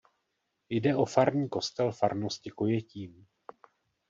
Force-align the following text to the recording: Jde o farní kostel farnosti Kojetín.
Jde 0.69 0.95
o 0.95 1.05
farní 1.05 1.49
kostel 1.49 1.91
farnosti 1.91 2.49
Kojetín. 2.49 3.25